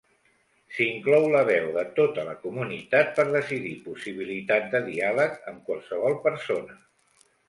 S’inclou 0.75 1.25
la 1.33 1.41
veu 1.49 1.65
de 1.75 1.83
tota 1.99 2.23
la 2.29 2.31
comunitat 2.45 3.11
per 3.19 3.25
decidir, 3.35 3.73
possibilitat 3.89 4.65
de 4.71 4.81
diàleg 4.87 5.37
amb 5.53 5.61
qualsevol 5.69 6.17
persona. 6.25 6.79